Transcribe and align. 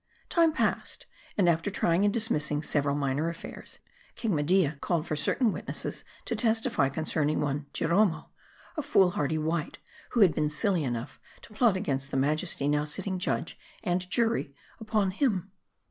Time 0.29 0.51
passed. 0.51 1.05
And 1.37 1.47
after 1.47 1.69
trying 1.69 2.03
and 2.05 2.11
dismissing 2.11 2.63
several 2.63 2.95
minor 2.95 3.29
affairs, 3.29 3.77
Media 4.23 4.79
called 4.81 5.05
for 5.05 5.15
certain 5.15 5.51
witnesses 5.51 6.03
to 6.25 6.35
testify 6.35 6.89
concerning 6.89 7.39
one 7.39 7.67
Jiromo, 7.71 8.29
a 8.75 8.81
foolhardy 8.81 9.37
wight, 9.37 9.77
who 10.13 10.21
had 10.21 10.33
been 10.33 10.49
silly 10.49 10.83
enough 10.83 11.19
to 11.43 11.53
plot 11.53 11.77
against 11.77 12.09
the 12.09 12.17
majesty 12.17 12.67
now 12.67 12.83
sitting 12.83 13.19
judge 13.19 13.59
and 13.83 14.09
jury 14.09 14.55
upon 14.79 15.11
him. 15.11 15.51